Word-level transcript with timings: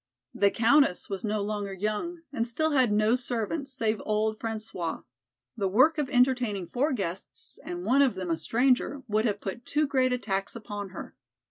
The 0.33 0.49
Countess 0.49 1.11
was 1.11 1.23
no 1.23 1.43
longer 1.43 1.73
young, 1.73 2.23
and 2.33 2.47
still 2.47 2.71
had 2.71 2.91
no 2.91 3.15
servants 3.15 3.71
save 3.71 4.01
old 4.03 4.39
François. 4.39 5.03
The 5.55 5.67
work 5.67 5.99
of 5.99 6.09
entertaining 6.09 6.65
four 6.65 6.91
guests, 6.91 7.59
and 7.63 7.85
one 7.85 8.01
of 8.01 8.15
them 8.15 8.31
a 8.31 8.37
stranger, 8.37 9.03
would 9.07 9.25
have 9.25 9.39
put 9.39 9.63
too 9.63 9.85
great 9.85 10.11
a 10.11 10.17
tax 10.17 10.55
upon 10.55 10.89
her. 10.89 11.15